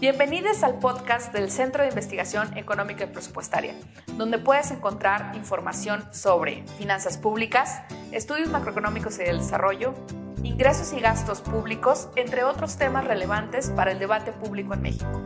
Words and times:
Bienvenidos 0.00 0.64
al 0.64 0.80
podcast 0.80 1.32
del 1.32 1.50
Centro 1.50 1.82
de 1.82 1.88
Investigación 1.88 2.58
Económica 2.58 3.04
y 3.04 3.06
Presupuestaria, 3.06 3.74
donde 4.18 4.38
puedes 4.38 4.72
encontrar 4.72 5.36
información 5.36 6.04
sobre 6.12 6.66
finanzas 6.78 7.16
públicas, 7.16 7.80
estudios 8.10 8.50
macroeconómicos 8.50 9.18
y 9.20 9.22
del 9.22 9.38
desarrollo, 9.38 9.94
ingresos 10.42 10.92
y 10.92 11.00
gastos 11.00 11.40
públicos, 11.40 12.08
entre 12.16 12.42
otros 12.42 12.76
temas 12.76 13.04
relevantes 13.04 13.70
para 13.70 13.92
el 13.92 14.00
debate 14.00 14.32
público 14.32 14.74
en 14.74 14.82
México. 14.82 15.22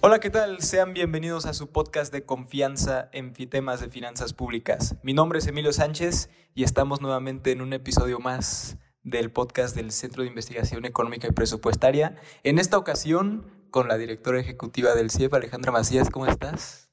Hola, 0.00 0.20
¿qué 0.20 0.30
tal? 0.30 0.62
Sean 0.62 0.94
bienvenidos 0.94 1.44
a 1.44 1.52
su 1.52 1.70
podcast 1.70 2.12
de 2.12 2.24
confianza 2.24 3.10
en 3.12 3.34
temas 3.34 3.80
de 3.80 3.90
finanzas 3.90 4.32
públicas. 4.32 4.96
Mi 5.02 5.12
nombre 5.12 5.38
es 5.38 5.46
Emilio 5.46 5.72
Sánchez 5.72 6.30
y 6.54 6.64
estamos 6.64 7.02
nuevamente 7.02 7.52
en 7.52 7.60
un 7.60 7.74
episodio 7.74 8.18
más 8.18 8.78
del 9.02 9.30
podcast 9.30 9.74
del 9.74 9.90
Centro 9.90 10.22
de 10.22 10.28
Investigación 10.28 10.84
Económica 10.84 11.26
y 11.26 11.32
Presupuestaria. 11.32 12.16
En 12.44 12.58
esta 12.58 12.78
ocasión, 12.78 13.46
con 13.70 13.88
la 13.88 13.98
directora 13.98 14.40
ejecutiva 14.40 14.94
del 14.94 15.10
CIEP, 15.10 15.34
Alejandra 15.34 15.72
Macías, 15.72 16.10
¿cómo 16.10 16.26
estás? 16.26 16.90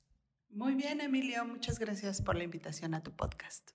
Muy 0.49 0.73
bien, 0.73 1.01
Emilio. 1.01 1.45
Muchas 1.45 1.77
gracias 1.77 2.21
por 2.21 2.35
la 2.35 2.43
invitación 2.43 2.93
a 2.93 3.03
tu 3.03 3.11
podcast. 3.11 3.71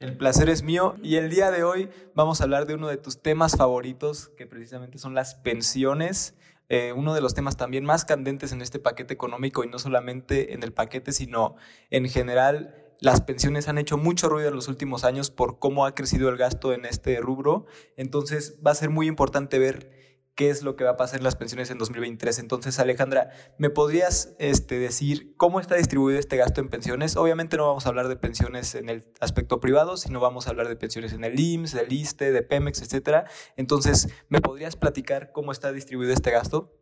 El 0.00 0.16
placer 0.16 0.48
es 0.48 0.62
mío 0.62 0.96
y 1.02 1.16
el 1.16 1.28
día 1.28 1.50
de 1.50 1.62
hoy 1.62 1.90
vamos 2.14 2.40
a 2.40 2.44
hablar 2.44 2.66
de 2.66 2.74
uno 2.74 2.88
de 2.88 2.96
tus 2.96 3.22
temas 3.22 3.56
favoritos, 3.56 4.30
que 4.30 4.46
precisamente 4.46 4.98
son 4.98 5.14
las 5.14 5.34
pensiones. 5.34 6.34
Eh, 6.70 6.92
uno 6.92 7.14
de 7.14 7.20
los 7.20 7.34
temas 7.34 7.56
también 7.56 7.84
más 7.84 8.04
candentes 8.04 8.52
en 8.52 8.62
este 8.62 8.78
paquete 8.78 9.12
económico 9.12 9.62
y 9.62 9.68
no 9.68 9.78
solamente 9.78 10.54
en 10.54 10.62
el 10.62 10.72
paquete, 10.72 11.12
sino 11.12 11.56
en 11.90 12.08
general 12.08 12.79
las 13.00 13.22
pensiones 13.22 13.68
han 13.68 13.78
hecho 13.78 13.96
mucho 13.96 14.28
ruido 14.28 14.48
en 14.48 14.54
los 14.54 14.68
últimos 14.68 15.04
años 15.04 15.30
por 15.30 15.58
cómo 15.58 15.86
ha 15.86 15.94
crecido 15.94 16.28
el 16.28 16.36
gasto 16.36 16.72
en 16.72 16.84
este 16.84 17.18
rubro. 17.20 17.66
Entonces 17.96 18.58
va 18.64 18.72
a 18.72 18.74
ser 18.74 18.90
muy 18.90 19.06
importante 19.06 19.58
ver 19.58 19.90
qué 20.34 20.48
es 20.48 20.62
lo 20.62 20.76
que 20.76 20.84
va 20.84 20.90
a 20.90 20.96
pasar 20.96 21.18
en 21.18 21.24
las 21.24 21.36
pensiones 21.36 21.70
en 21.70 21.78
2023. 21.78 22.38
Entonces, 22.38 22.78
Alejandra, 22.78 23.30
¿me 23.58 23.68
podrías 23.68 24.34
este, 24.38 24.78
decir 24.78 25.34
cómo 25.36 25.60
está 25.60 25.74
distribuido 25.74 26.18
este 26.18 26.36
gasto 26.36 26.60
en 26.60 26.68
pensiones? 26.68 27.16
Obviamente 27.16 27.56
no 27.56 27.66
vamos 27.66 27.86
a 27.86 27.90
hablar 27.90 28.08
de 28.08 28.16
pensiones 28.16 28.74
en 28.74 28.88
el 28.88 29.12
aspecto 29.20 29.60
privado, 29.60 29.96
sino 29.96 30.20
vamos 30.20 30.46
a 30.46 30.50
hablar 30.50 30.68
de 30.68 30.76
pensiones 30.76 31.12
en 31.12 31.24
el 31.24 31.38
IMSS, 31.38 31.74
del 31.74 31.92
ISTE, 31.92 32.32
de 32.32 32.42
Pemex, 32.42 32.80
etcétera. 32.80 33.26
Entonces, 33.56 34.08
¿me 34.28 34.40
podrías 34.40 34.76
platicar 34.76 35.32
cómo 35.32 35.52
está 35.52 35.72
distribuido 35.72 36.12
este 36.12 36.30
gasto? 36.30 36.74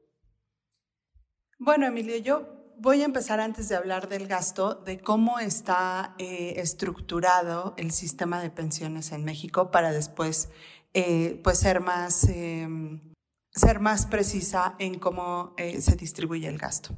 Bueno, 1.59 1.87
Emilio, 1.87 2.17
yo 2.19 2.58
voy 2.81 3.03
a 3.03 3.05
empezar 3.05 3.41
antes 3.41 3.69
de 3.69 3.77
hablar 3.77 4.09
del 4.09 4.27
gasto, 4.27 4.75
de 4.75 5.01
cómo 5.01 5.39
está 5.39 6.15
eh, 6.19 6.55
estructurado 6.57 7.75
el 7.77 7.91
sistema 7.91 8.41
de 8.41 8.51
pensiones 8.51 9.13
en 9.13 9.25
México 9.25 9.71
para 9.71 9.93
después 9.93 10.49
eh, 10.95 11.41
pues 11.43 11.59
ser 11.59 11.81
más, 11.81 12.25
em, 12.25 13.15
ser 13.51 13.81
más 13.81 14.07
precisa 14.07 14.77
en 14.79 14.99
cómo 14.99 15.55
eh, 15.57 15.81
se 15.81 15.97
distribuye 15.97 16.49
el 16.49 16.59
gasto. 16.59 16.97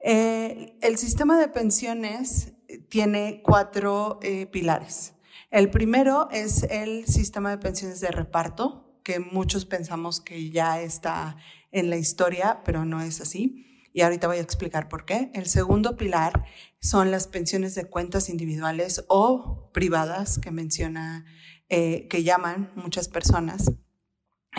el 0.00 0.98
sistema 0.98 1.38
de 1.38 1.48
pensiones 1.48 2.52
tiene 2.88 3.42
cuatro 3.42 4.20
pilares. 4.52 5.14
El 5.50 5.68
primero 5.70 6.28
es 6.30 6.62
el 6.64 7.06
sistema 7.06 7.50
de 7.50 7.58
pensiones 7.58 8.00
de 8.00 8.12
reparto, 8.12 9.00
que 9.02 9.18
muchos 9.18 9.64
pensamos 9.64 10.20
que 10.20 10.50
ya 10.50 10.80
está 10.80 11.36
en 11.72 11.90
la 11.90 11.96
historia, 11.96 12.62
pero 12.64 12.84
no 12.84 13.00
es 13.00 13.20
así 13.20 13.66
y 13.96 14.02
ahorita 14.02 14.26
voy 14.26 14.36
a 14.36 14.42
explicar 14.42 14.90
por 14.90 15.06
qué. 15.06 15.30
El 15.32 15.46
segundo 15.46 15.96
pilar 15.96 16.44
son 16.80 17.10
las 17.10 17.28
pensiones 17.28 17.74
de 17.74 17.86
cuentas 17.86 18.28
individuales 18.28 19.06
o 19.08 19.70
privadas 19.72 20.38
que 20.38 20.50
menciona, 20.50 21.24
eh, 21.70 22.06
que 22.08 22.22
llaman 22.22 22.70
muchas 22.76 23.08
personas. 23.08 23.72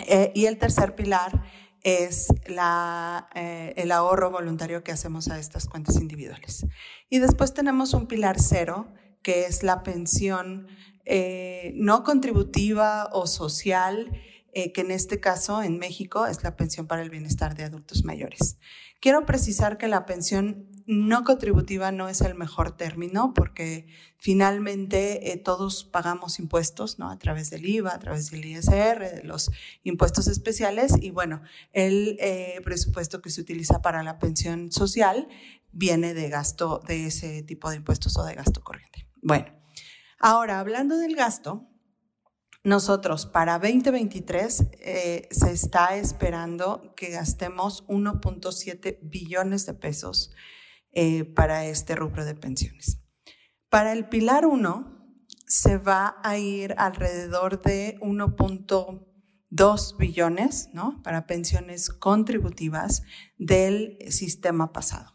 Eh, 0.08 0.32
y 0.34 0.46
el 0.46 0.58
tercer 0.58 0.96
pilar 0.96 1.44
es 1.84 2.26
la, 2.48 3.28
eh, 3.36 3.74
el 3.76 3.92
ahorro 3.92 4.32
voluntario 4.32 4.82
que 4.82 4.90
hacemos 4.90 5.28
a 5.28 5.38
estas 5.38 5.68
cuentas 5.68 6.00
individuales. 6.00 6.66
Y 7.08 7.20
después 7.20 7.54
tenemos 7.54 7.94
un 7.94 8.08
pilar 8.08 8.40
cero, 8.40 8.92
que 9.22 9.46
es 9.46 9.62
la 9.62 9.84
pensión 9.84 10.66
no 11.74 12.02
contributiva 12.02 13.08
o 13.12 13.26
social, 13.26 14.20
que 14.72 14.80
en 14.80 14.90
este 14.90 15.20
caso 15.20 15.62
en 15.62 15.78
México 15.78 16.26
es 16.26 16.42
la 16.42 16.56
pensión 16.56 16.86
para 16.86 17.02
el 17.02 17.10
bienestar 17.10 17.54
de 17.54 17.64
adultos 17.64 18.04
mayores. 18.04 18.58
Quiero 19.00 19.24
precisar 19.24 19.78
que 19.78 19.86
la 19.86 20.06
pensión 20.06 20.66
no 20.86 21.22
contributiva 21.22 21.92
no 21.92 22.08
es 22.08 22.20
el 22.22 22.34
mejor 22.34 22.76
término 22.76 23.32
porque 23.34 23.86
finalmente 24.16 25.30
eh, 25.30 25.36
todos 25.36 25.84
pagamos 25.84 26.40
impuestos, 26.40 26.98
¿no? 26.98 27.10
A 27.10 27.18
través 27.18 27.50
del 27.50 27.66
IVA, 27.66 27.94
a 27.94 27.98
través 27.98 28.30
del 28.30 28.44
ISR, 28.44 28.98
de 28.98 29.22
los 29.22 29.52
impuestos 29.84 30.26
especiales 30.26 30.94
y 31.00 31.10
bueno, 31.10 31.42
el 31.72 32.16
eh, 32.20 32.60
presupuesto 32.64 33.20
que 33.20 33.30
se 33.30 33.40
utiliza 33.40 33.82
para 33.82 34.02
la 34.02 34.18
pensión 34.18 34.72
social 34.72 35.28
viene 35.70 36.14
de 36.14 36.28
gasto 36.28 36.80
de 36.88 37.06
ese 37.06 37.42
tipo 37.42 37.70
de 37.70 37.76
impuestos 37.76 38.16
o 38.16 38.24
de 38.24 38.34
gasto 38.34 38.64
corriente. 38.64 39.06
Bueno, 39.22 39.46
ahora 40.18 40.58
hablando 40.58 40.96
del 40.96 41.14
gasto, 41.14 41.67
nosotros 42.64 43.26
para 43.26 43.58
2023 43.58 44.66
eh, 44.80 45.28
se 45.30 45.52
está 45.52 45.96
esperando 45.96 46.92
que 46.96 47.10
gastemos 47.10 47.86
1.7 47.86 48.98
billones 49.02 49.64
de 49.66 49.74
pesos 49.74 50.32
eh, 50.92 51.24
para 51.24 51.66
este 51.66 51.94
rubro 51.94 52.24
de 52.24 52.34
pensiones. 52.34 53.00
Para 53.68 53.92
el 53.92 54.08
pilar 54.08 54.46
1 54.46 54.98
se 55.46 55.78
va 55.78 56.16
a 56.22 56.36
ir 56.38 56.74
alrededor 56.78 57.62
de 57.62 57.98
1.2 58.00 59.96
billones 59.96 60.68
¿no? 60.72 61.00
para 61.02 61.26
pensiones 61.26 61.90
contributivas 61.90 63.02
del 63.38 63.98
sistema 64.10 64.72
pasado. 64.72 65.12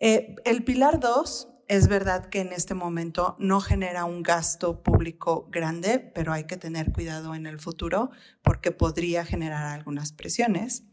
Eh, 0.00 0.36
el 0.44 0.64
pilar 0.64 1.00
2 1.00 1.48
es 1.68 1.86
verdad 1.86 2.26
que 2.26 2.40
en 2.40 2.52
este 2.52 2.74
momento 2.74 3.36
no 3.38 3.60
genera 3.60 4.06
un 4.06 4.22
gasto 4.22 4.82
público 4.82 5.46
grande, 5.50 5.98
pero 5.98 6.32
hay 6.32 6.44
que 6.44 6.56
tener 6.56 6.92
cuidado 6.92 7.34
en 7.34 7.46
el 7.46 7.60
futuro 7.60 8.10
porque 8.42 8.72
podría 8.72 9.24
generar 9.26 9.66
algunas 9.66 10.12
presiones. 10.12 10.84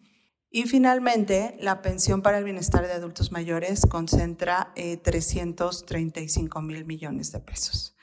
Y 0.51 0.63
finalmente, 0.63 1.57
la 1.59 1.81
pensión 1.81 2.21
para 2.21 2.37
el 2.37 2.43
bienestar 2.43 2.85
de 2.85 2.93
adultos 2.93 3.31
mayores 3.31 3.85
concentra 3.85 4.73
335 4.75 6.59
eh, 6.59 6.61
mil 6.61 6.85
millones 6.85 7.31
de 7.31 7.39
pesos. 7.39 7.95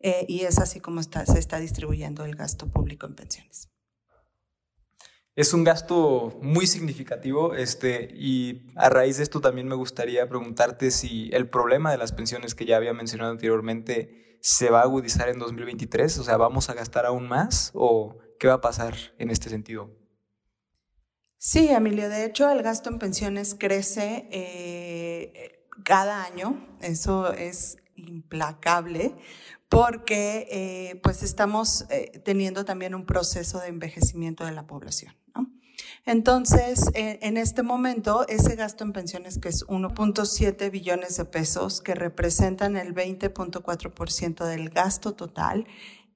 Eh, 0.00 0.24
y 0.28 0.40
es 0.40 0.58
así 0.58 0.80
como 0.80 1.02
se 1.02 1.38
está 1.38 1.58
distribuyendo 1.58 2.24
el 2.24 2.36
gasto 2.36 2.66
público 2.68 3.06
en 3.06 3.14
pensiones. 3.14 3.73
Es 5.36 5.52
un 5.52 5.64
gasto 5.64 6.38
muy 6.42 6.68
significativo 6.68 7.54
este, 7.54 8.08
y 8.14 8.70
a 8.76 8.88
raíz 8.88 9.16
de 9.16 9.24
esto 9.24 9.40
también 9.40 9.66
me 9.66 9.74
gustaría 9.74 10.28
preguntarte 10.28 10.92
si 10.92 11.28
el 11.32 11.48
problema 11.48 11.90
de 11.90 11.98
las 11.98 12.12
pensiones 12.12 12.54
que 12.54 12.66
ya 12.66 12.76
había 12.76 12.92
mencionado 12.92 13.32
anteriormente 13.32 14.38
se 14.40 14.70
va 14.70 14.80
a 14.80 14.82
agudizar 14.84 15.28
en 15.28 15.40
2023, 15.40 16.18
o 16.18 16.22
sea, 16.22 16.36
¿vamos 16.36 16.70
a 16.70 16.74
gastar 16.74 17.04
aún 17.04 17.26
más 17.26 17.72
o 17.74 18.18
qué 18.38 18.46
va 18.46 18.54
a 18.54 18.60
pasar 18.60 18.94
en 19.18 19.30
este 19.30 19.48
sentido? 19.48 19.90
Sí, 21.36 21.68
Emilio, 21.68 22.08
de 22.08 22.26
hecho 22.26 22.48
el 22.48 22.62
gasto 22.62 22.88
en 22.88 23.00
pensiones 23.00 23.56
crece 23.58 24.28
eh, 24.30 25.66
cada 25.84 26.24
año, 26.24 26.78
eso 26.80 27.32
es 27.32 27.78
implacable 27.96 29.16
porque 29.74 30.46
eh, 30.52 31.00
pues 31.02 31.24
estamos 31.24 31.84
eh, 31.90 32.20
teniendo 32.24 32.64
también 32.64 32.94
un 32.94 33.04
proceso 33.04 33.58
de 33.58 33.66
envejecimiento 33.66 34.44
de 34.44 34.52
la 34.52 34.68
población. 34.68 35.16
Entonces, 36.06 36.90
en 36.94 37.38
este 37.38 37.62
momento, 37.62 38.26
ese 38.28 38.56
gasto 38.56 38.84
en 38.84 38.92
pensiones, 38.92 39.38
que 39.38 39.48
es 39.48 39.66
1.7 39.66 40.70
billones 40.70 41.16
de 41.16 41.24
pesos, 41.24 41.80
que 41.80 41.94
representan 41.94 42.76
el 42.76 42.94
20.4% 42.94 44.44
del 44.44 44.68
gasto 44.68 45.14
total 45.14 45.66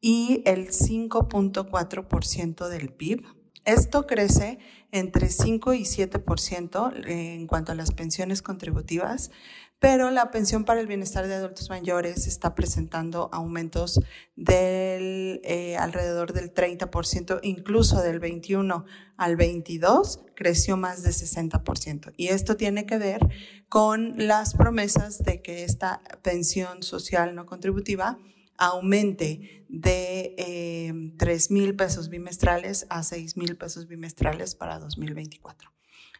y 0.03 0.43
el 0.45 0.69
5.4% 0.69 2.69
del 2.69 2.93
PIB, 2.93 3.25
esto 3.65 4.07
crece 4.07 4.59
entre 4.93 5.29
5 5.29 5.75
y 5.75 5.83
7% 5.83 7.07
en 7.07 7.47
cuanto 7.47 7.73
a 7.73 7.75
las 7.75 7.93
pensiones 7.93 8.41
contributivas, 8.41 9.31
pero 9.81 10.11
la 10.11 10.31
pensión 10.31 10.65
para 10.65 10.81
el 10.81 10.87
bienestar 10.87 11.27
de 11.27 11.35
adultos 11.35 11.71
mayores 11.71 12.27
está 12.27 12.55
presentando 12.55 13.29
aumentos 13.33 14.01
del 14.35 15.41
eh, 15.45 15.77
alrededor 15.77 16.33
del 16.33 16.53
30%, 16.53 17.39
incluso 17.43 18.03
del 18.03 18.19
21 18.19 18.85
al 19.17 19.37
22 19.37 20.21
creció 20.35 20.77
más 20.77 21.03
de 21.03 21.11
60%. 21.11 22.13
Y 22.17 22.29
esto 22.29 22.57
tiene 22.57 22.87
que 22.87 22.99
ver 22.99 23.21
con 23.69 24.15
las 24.27 24.55
promesas 24.55 25.19
de 25.19 25.43
que 25.43 25.65
esta 25.65 26.03
pensión 26.23 26.83
social 26.83 27.35
no 27.35 27.47
contributiva 27.47 28.19
aumente 28.57 29.65
de 29.69 30.35
eh, 30.39 30.93
3 31.17 31.51
mil 31.53 31.77
pesos 31.77 32.09
bimestrales 32.09 32.87
a 32.91 33.05
6 33.05 33.37
mil 33.37 33.57
pesos 33.57 33.87
bimestrales 33.87 34.57
para 34.57 34.81
2024. 34.81 35.71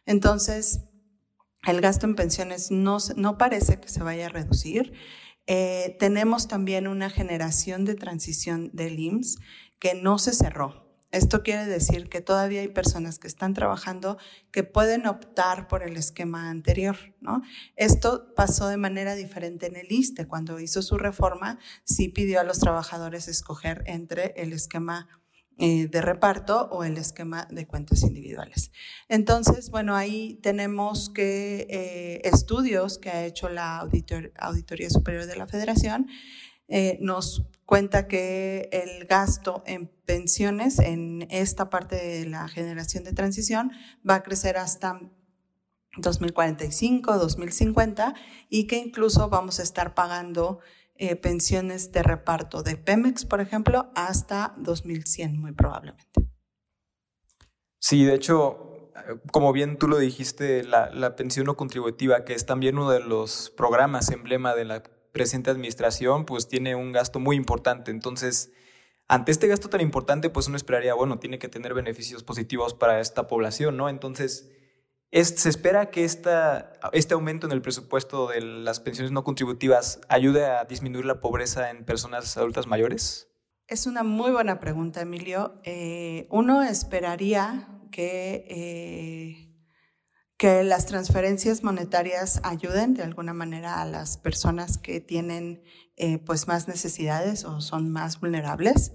Entonces, 0.05 0.81
el 1.65 1.81
gasto 1.81 2.05
en 2.05 2.15
pensiones 2.15 2.71
no, 2.71 2.97
no 3.15 3.37
parece 3.37 3.79
que 3.79 3.89
se 3.89 4.03
vaya 4.03 4.27
a 4.27 4.29
reducir. 4.29 4.93
Eh, 5.47 5.95
tenemos 5.99 6.47
también 6.47 6.87
una 6.87 7.09
generación 7.09 7.85
de 7.85 7.95
transición 7.95 8.69
del 8.73 8.99
IMSS 8.99 9.39
que 9.79 9.95
no 9.95 10.19
se 10.19 10.33
cerró. 10.33 10.89
Esto 11.11 11.41
quiere 11.41 11.65
decir 11.65 12.07
que 12.07 12.21
todavía 12.21 12.61
hay 12.61 12.67
personas 12.67 13.17
que 13.17 13.27
están 13.27 13.55
trabajando 13.55 14.19
que 14.51 14.63
pueden 14.63 15.07
optar 15.07 15.67
por 15.67 15.81
el 15.81 15.97
esquema 15.97 16.51
anterior, 16.51 16.97
¿no? 17.19 17.41
Esto 17.75 18.31
pasó 18.35 18.67
de 18.67 18.77
manera 18.77 19.15
diferente 19.15 19.65
en 19.65 19.75
el 19.75 19.91
ISTE. 19.91 20.27
Cuando 20.27 20.59
hizo 20.59 20.83
su 20.83 20.99
reforma, 20.99 21.57
sí 21.83 22.09
pidió 22.09 22.39
a 22.39 22.43
los 22.43 22.59
trabajadores 22.59 23.27
escoger 23.27 23.83
entre 23.87 24.35
el 24.37 24.53
esquema 24.53 25.07
eh, 25.59 25.87
de 25.87 26.01
reparto 26.01 26.69
o 26.71 26.83
el 26.83 26.97
esquema 26.97 27.45
de 27.51 27.67
cuentas 27.67 28.03
individuales. 28.03 28.71
Entonces, 29.09 29.69
bueno, 29.69 29.95
ahí 29.95 30.39
tenemos 30.41 31.09
que 31.09 31.67
eh, 31.69 32.21
estudios 32.23 32.97
que 32.97 33.09
ha 33.09 33.25
hecho 33.25 33.49
la 33.49 33.77
Auditoría 33.77 34.89
Superior 34.89 35.25
de 35.25 35.35
la 35.35 35.47
Federación 35.47 36.07
eh, 36.71 36.99
nos 37.01 37.47
cuenta 37.65 38.07
que 38.07 38.69
el 38.71 39.05
gasto 39.07 39.63
en 39.65 39.87
pensiones 40.05 40.77
en 40.77 41.27
esta 41.31 41.69
parte 41.71 41.95
de 41.95 42.25
la 42.27 42.47
generación 42.47 43.03
de 43.03 43.13
transición 43.13 43.71
va 44.07 44.15
a 44.15 44.23
crecer 44.23 44.55
hasta 44.55 44.99
2045, 45.97 47.17
2050 47.17 48.13
y 48.49 48.67
que 48.67 48.77
incluso 48.77 49.29
vamos 49.29 49.59
a 49.59 49.63
estar 49.63 49.95
pagando 49.95 50.59
eh, 51.01 51.15
pensiones 51.15 51.93
de 51.93 52.03
reparto 52.03 52.61
de 52.61 52.75
Pemex, 52.75 53.25
por 53.25 53.39
ejemplo, 53.39 53.89
hasta 53.95 54.53
2100 54.57 55.39
muy 55.39 55.53
probablemente. 55.53 56.27
Sí, 57.79 58.03
de 58.03 58.15
hecho, 58.15 58.91
como 59.31 59.53
bien 59.53 59.77
tú 59.77 59.87
lo 59.87 59.97
dijiste, 59.97 60.61
la, 60.63 60.91
la 60.91 61.15
pensión 61.15 61.45
no 61.45 61.55
contributiva, 61.55 62.25
que 62.25 62.33
es 62.33 62.45
también 62.45 62.77
uno 62.77 62.91
de 62.91 62.99
los 62.99 63.49
programas 63.55 64.11
emblema 64.11 64.53
de 64.55 64.65
la 64.65 64.83
presente 65.13 65.49
administración, 65.49 66.25
pues 66.25 66.49
tiene 66.49 66.75
un 66.75 66.91
gasto 66.91 67.19
muy 67.19 67.37
importante. 67.37 67.91
Entonces, 67.91 68.51
ante 69.07 69.31
este 69.31 69.47
gasto 69.47 69.69
tan 69.69 69.79
importante, 69.79 70.29
pues 70.29 70.49
uno 70.49 70.57
esperaría, 70.57 70.93
bueno, 70.95 71.17
tiene 71.17 71.39
que 71.39 71.47
tener 71.47 71.73
beneficios 71.73 72.23
positivos 72.23 72.73
para 72.73 72.99
esta 72.99 73.27
población, 73.27 73.77
¿no? 73.77 73.87
Entonces, 73.87 74.51
¿se 75.11 75.49
espera 75.49 75.89
que 75.89 76.03
este 76.03 77.13
aumento 77.13 77.47
en 77.47 77.51
el 77.51 77.61
presupuesto 77.61 78.27
de 78.27 78.41
las 78.41 78.79
pensiones 78.79 79.11
no 79.11 79.23
contributivas 79.23 80.01
ayude 80.09 80.45
a 80.45 80.65
disminuir 80.65 81.05
la 81.05 81.19
pobreza 81.19 81.69
en 81.69 81.85
personas 81.85 82.37
adultas 82.37 82.67
mayores? 82.67 83.27
Es 83.67 83.85
una 83.85 84.03
muy 84.03 84.31
buena 84.31 84.59
pregunta, 84.59 85.01
Emilio. 85.01 85.55
Eh, 85.63 86.27
uno 86.29 86.63
esperaría 86.63 87.67
que... 87.91 88.45
Eh, 88.49 89.49
que 90.39 90.63
las 90.63 90.85
transferencias 90.85 91.65
monetarias 91.65 92.39
ayuden 92.43 92.93
de 92.93 93.03
alguna 93.03 93.33
manera 93.33 93.81
a 93.81 93.85
las 93.85 94.17
personas 94.17 94.77
que 94.77 95.01
tienen 95.01 95.61
eh, 95.97 96.17
pues 96.17 96.47
más 96.47 96.69
necesidades 96.69 97.43
o 97.43 97.59
son 97.59 97.91
más 97.91 98.21
vulnerables. 98.21 98.93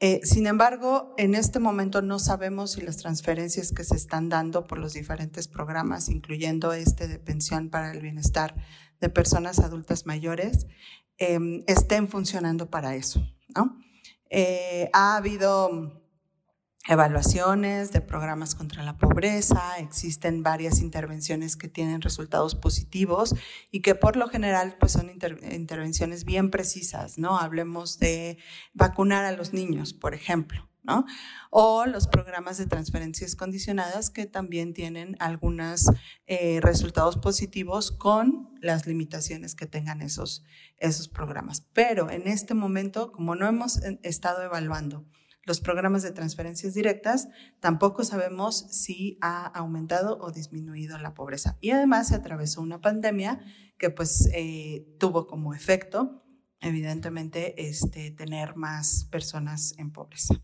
Eh, 0.00 0.20
sin 0.22 0.46
embargo, 0.46 1.12
en 1.18 1.34
este 1.34 1.58
momento 1.58 2.02
no 2.02 2.20
sabemos 2.20 2.72
si 2.72 2.82
las 2.82 2.98
transferencias 2.98 3.72
que 3.72 3.82
se 3.82 3.96
están 3.96 4.28
dando 4.28 4.66
por 4.66 4.78
los 4.78 4.92
diferentes 4.92 5.48
programas, 5.48 6.08
incluyendo 6.08 6.72
este 6.72 7.08
de 7.08 7.18
pensión 7.18 7.68
para 7.68 7.90
el 7.90 8.00
bienestar 8.00 8.54
de 9.00 9.08
personas 9.08 9.58
adultas 9.58 10.06
mayores, 10.06 10.66
em, 11.16 11.64
estén 11.66 12.08
funcionando 12.08 12.70
para 12.70 12.94
eso. 12.94 13.20
Eh, 14.30 14.88
ha 14.92 15.16
habido 15.16 15.97
evaluaciones 16.86 17.92
de 17.92 18.00
programas 18.00 18.54
contra 18.54 18.82
la 18.82 18.96
pobreza, 18.96 19.78
existen 19.78 20.42
varias 20.42 20.80
intervenciones 20.80 21.56
que 21.56 21.68
tienen 21.68 22.00
resultados 22.00 22.54
positivos 22.54 23.34
y 23.70 23.80
que 23.80 23.94
por 23.94 24.16
lo 24.16 24.28
general 24.28 24.76
pues 24.78 24.92
son 24.92 25.10
intervenciones 25.10 26.24
bien 26.24 26.50
precisas, 26.50 27.18
¿no? 27.18 27.38
Hablemos 27.38 27.98
de 27.98 28.38
vacunar 28.72 29.24
a 29.24 29.32
los 29.32 29.52
niños, 29.52 29.92
por 29.92 30.14
ejemplo. 30.14 30.68
¿no? 30.84 31.04
O 31.50 31.84
los 31.84 32.06
programas 32.08 32.56
de 32.56 32.64
transferencias 32.64 33.36
condicionadas 33.36 34.08
que 34.08 34.24
también 34.24 34.72
tienen 34.72 35.16
algunos 35.18 35.84
eh, 36.26 36.60
resultados 36.62 37.18
positivos 37.18 37.92
con 37.92 38.58
las 38.62 38.86
limitaciones 38.86 39.54
que 39.54 39.66
tengan 39.66 40.00
esos, 40.00 40.44
esos 40.78 41.08
programas. 41.08 41.66
Pero 41.74 42.10
en 42.10 42.26
este 42.26 42.54
momento, 42.54 43.12
como 43.12 43.34
no 43.34 43.46
hemos 43.46 43.82
eh, 43.82 44.00
estado 44.02 44.42
evaluando 44.42 45.04
los 45.48 45.60
programas 45.60 46.02
de 46.02 46.12
transferencias 46.12 46.74
directas, 46.74 47.28
tampoco 47.58 48.04
sabemos 48.04 48.66
si 48.70 49.18
ha 49.22 49.46
aumentado 49.46 50.18
o 50.20 50.30
disminuido 50.30 50.98
la 50.98 51.14
pobreza. 51.14 51.56
Y 51.60 51.70
además 51.70 52.08
se 52.08 52.14
atravesó 52.14 52.60
una 52.60 52.80
pandemia 52.80 53.40
que 53.78 53.90
pues 53.90 54.28
eh, 54.34 54.86
tuvo 54.98 55.26
como 55.26 55.54
efecto, 55.54 56.22
evidentemente, 56.60 57.68
este, 57.68 58.10
tener 58.10 58.56
más 58.56 59.08
personas 59.10 59.74
en 59.78 59.90
pobreza. 59.90 60.34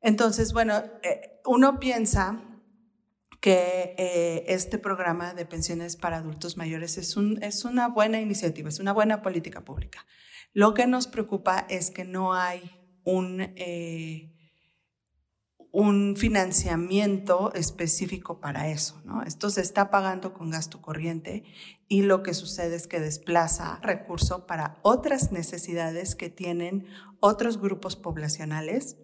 Entonces, 0.00 0.52
bueno, 0.52 0.82
eh, 1.02 1.40
uno 1.46 1.80
piensa 1.80 2.42
que 3.40 3.94
eh, 3.96 4.44
este 4.48 4.78
programa 4.78 5.32
de 5.32 5.46
pensiones 5.46 5.96
para 5.96 6.18
adultos 6.18 6.56
mayores 6.56 6.98
es, 6.98 7.16
un, 7.16 7.42
es 7.42 7.64
una 7.64 7.88
buena 7.88 8.20
iniciativa, 8.20 8.68
es 8.68 8.78
una 8.78 8.92
buena 8.92 9.22
política 9.22 9.64
pública. 9.64 10.06
Lo 10.52 10.74
que 10.74 10.86
nos 10.86 11.06
preocupa 11.06 11.66
es 11.70 11.90
que 11.90 12.04
no 12.04 12.34
hay 12.34 12.81
un, 13.04 13.40
eh, 13.56 14.32
un 15.72 16.16
financiamiento 16.16 17.52
específico 17.54 18.40
para 18.40 18.68
eso. 18.68 19.00
¿no? 19.04 19.22
Esto 19.22 19.50
se 19.50 19.62
está 19.62 19.90
pagando 19.90 20.34
con 20.34 20.50
gasto 20.50 20.82
corriente 20.82 21.44
y 21.88 22.02
lo 22.02 22.22
que 22.22 22.34
sucede 22.34 22.76
es 22.76 22.86
que 22.86 23.00
desplaza 23.00 23.78
recurso 23.82 24.46
para 24.46 24.78
otras 24.82 25.32
necesidades 25.32 26.14
que 26.14 26.28
tienen 26.28 26.86
otros 27.20 27.60
grupos 27.60 27.96
poblacionales 27.96 28.98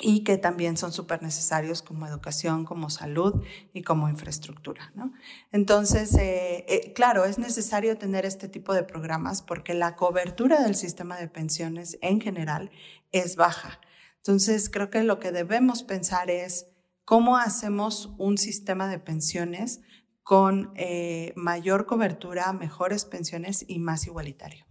y 0.00 0.24
que 0.24 0.38
también 0.38 0.76
son 0.76 0.92
súper 0.92 1.22
necesarios 1.22 1.82
como 1.82 2.06
educación, 2.06 2.64
como 2.64 2.90
salud 2.90 3.44
y 3.72 3.82
como 3.82 4.08
infraestructura. 4.08 4.92
¿no? 4.94 5.12
Entonces, 5.52 6.14
eh, 6.14 6.64
eh, 6.68 6.92
claro, 6.94 7.24
es 7.24 7.38
necesario 7.38 7.98
tener 7.98 8.24
este 8.24 8.48
tipo 8.48 8.72
de 8.74 8.82
programas 8.82 9.42
porque 9.42 9.74
la 9.74 9.96
cobertura 9.96 10.62
del 10.62 10.74
sistema 10.74 11.16
de 11.18 11.28
pensiones 11.28 11.98
en 12.00 12.20
general 12.20 12.70
es 13.12 13.36
baja. 13.36 13.80
Entonces, 14.16 14.70
creo 14.70 14.90
que 14.90 15.02
lo 15.02 15.18
que 15.18 15.32
debemos 15.32 15.82
pensar 15.82 16.30
es 16.30 16.66
cómo 17.04 17.36
hacemos 17.36 18.10
un 18.18 18.38
sistema 18.38 18.88
de 18.88 18.98
pensiones 18.98 19.80
con 20.22 20.72
eh, 20.76 21.32
mayor 21.36 21.86
cobertura, 21.86 22.52
mejores 22.52 23.04
pensiones 23.04 23.64
y 23.66 23.78
más 23.78 24.06
igualitario. 24.06 24.69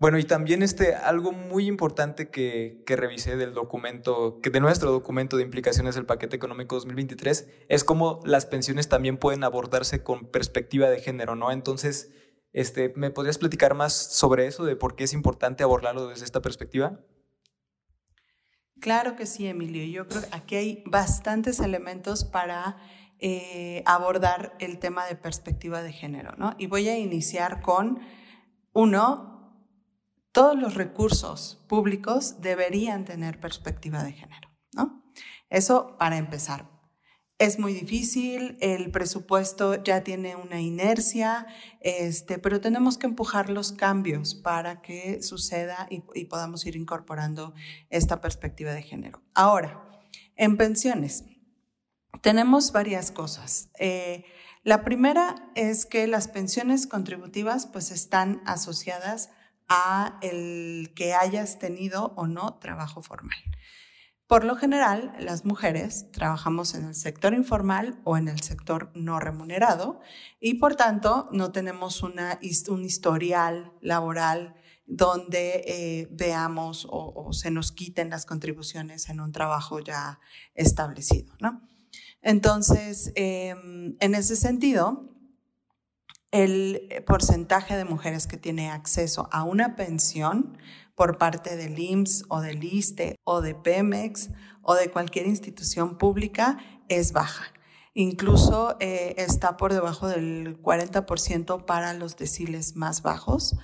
Bueno, 0.00 0.18
y 0.18 0.24
también 0.24 0.62
este, 0.62 0.94
algo 0.94 1.30
muy 1.30 1.66
importante 1.66 2.30
que, 2.30 2.82
que, 2.86 2.96
revisé 2.96 3.36
del 3.36 3.52
documento, 3.52 4.40
que 4.40 4.48
de 4.48 4.58
nuestro 4.58 4.90
documento 4.90 5.36
de 5.36 5.42
implicaciones 5.42 5.94
del 5.94 6.06
paquete 6.06 6.36
económico 6.36 6.74
2023, 6.76 7.46
es 7.68 7.84
cómo 7.84 8.20
las 8.24 8.46
pensiones 8.46 8.88
también 8.88 9.18
pueden 9.18 9.44
abordarse 9.44 10.02
con 10.02 10.24
perspectiva 10.30 10.88
de 10.88 11.00
género, 11.00 11.36
¿no? 11.36 11.52
Entonces, 11.52 12.14
este, 12.54 12.94
¿me 12.96 13.10
podrías 13.10 13.36
platicar 13.36 13.74
más 13.74 13.92
sobre 13.92 14.46
eso, 14.46 14.64
de 14.64 14.74
por 14.74 14.96
qué 14.96 15.04
es 15.04 15.12
importante 15.12 15.64
abordarlo 15.64 16.08
desde 16.08 16.24
esta 16.24 16.40
perspectiva? 16.40 16.98
Claro 18.80 19.16
que 19.16 19.26
sí, 19.26 19.46
Emilio. 19.46 19.84
Yo 19.84 20.08
creo 20.08 20.22
que 20.22 20.28
aquí 20.32 20.56
hay 20.56 20.82
bastantes 20.86 21.60
elementos 21.60 22.24
para 22.24 22.78
eh, 23.18 23.82
abordar 23.84 24.56
el 24.60 24.78
tema 24.78 25.04
de 25.04 25.16
perspectiva 25.16 25.82
de 25.82 25.92
género, 25.92 26.32
¿no? 26.38 26.54
Y 26.56 26.68
voy 26.68 26.88
a 26.88 26.96
iniciar 26.96 27.60
con, 27.60 28.00
uno, 28.72 29.29
todos 30.32 30.58
los 30.58 30.74
recursos 30.74 31.64
públicos 31.68 32.40
deberían 32.40 33.04
tener 33.04 33.40
perspectiva 33.40 34.02
de 34.04 34.12
género, 34.12 34.48
¿no? 34.72 35.04
Eso 35.48 35.96
para 35.98 36.16
empezar. 36.16 36.68
Es 37.38 37.58
muy 37.58 37.72
difícil, 37.72 38.58
el 38.60 38.90
presupuesto 38.90 39.82
ya 39.82 40.04
tiene 40.04 40.36
una 40.36 40.60
inercia, 40.60 41.46
este, 41.80 42.38
pero 42.38 42.60
tenemos 42.60 42.98
que 42.98 43.06
empujar 43.06 43.48
los 43.48 43.72
cambios 43.72 44.34
para 44.34 44.82
que 44.82 45.22
suceda 45.22 45.88
y, 45.88 46.24
podamos 46.26 46.66
ir 46.66 46.76
incorporando 46.76 47.54
esta 47.88 48.20
perspectiva 48.20 48.72
de 48.72 48.82
género. 48.82 49.22
Ahora, 49.34 49.82
en 50.36 50.58
pensiones, 50.58 51.24
tenemos 52.20 52.72
varias 52.72 53.10
cosas. 53.10 53.70
Eh, 53.78 54.26
la 54.62 54.84
primera 54.84 55.50
es 55.54 55.86
que 55.86 56.06
las 56.06 56.28
pensiones 56.28 56.86
contributivas 56.86 57.66
pues 57.66 57.90
están 57.90 58.42
asociadas 58.44 59.30
a 59.70 60.18
el 60.20 60.92
que 60.94 61.14
hayas 61.14 61.58
tenido 61.58 62.12
o 62.16 62.26
no 62.26 62.58
trabajo 62.58 63.00
formal. 63.00 63.38
Por 64.26 64.44
lo 64.44 64.54
general, 64.54 65.12
las 65.18 65.44
mujeres 65.44 66.06
trabajamos 66.12 66.74
en 66.74 66.84
el 66.84 66.94
sector 66.94 67.34
informal 67.34 68.00
o 68.04 68.16
en 68.16 68.28
el 68.28 68.40
sector 68.40 68.92
no 68.94 69.18
remunerado 69.18 70.00
y 70.38 70.54
por 70.54 70.76
tanto 70.76 71.28
no 71.32 71.50
tenemos 71.50 72.02
un 72.02 72.84
historial 72.84 73.72
laboral 73.80 74.54
donde 74.86 75.64
eh, 75.66 76.08
veamos 76.10 76.86
o, 76.90 77.32
se 77.32 77.50
nos 77.50 77.72
quiten 77.72 78.10
las 78.10 78.26
contribuciones 78.26 79.08
en 79.08 79.20
un 79.20 79.32
trabajo 79.32 79.80
ya 79.80 80.20
establecido. 80.54 81.34
¿no? 81.40 81.62
Entonces, 82.22 83.12
em, 83.14 83.96
en 84.00 84.14
ese 84.14 84.36
sentido, 84.36 85.10
el 86.30 87.02
porcentaje 87.06 87.76
de 87.76 87.84
mujeres 87.84 88.26
que 88.26 88.36
tiene 88.36 88.70
acceso 88.70 89.28
a 89.32 89.42
una 89.44 89.76
pensión 89.76 90.56
por 90.94 91.18
parte 91.18 91.56
del 91.56 91.78
IMSS 91.78 92.24
o 92.28 92.40
del 92.40 92.62
ISTE 92.62 93.16
o 93.24 93.40
de 93.40 93.54
Pemex 93.54 94.30
o 94.62 94.74
de 94.74 94.90
cualquier 94.90 95.26
institución 95.26 95.98
pública 95.98 96.58
es 96.88 97.12
baja. 97.12 97.52
Incluso 97.94 98.76
eh, 98.80 99.14
está 99.18 99.56
por 99.56 99.72
debajo 99.72 100.08
del 100.08 100.60
40% 100.62 101.64
para 101.64 101.94
los 101.94 102.16
deciles 102.16 102.76
más 102.76 103.02
bajos. 103.02 103.56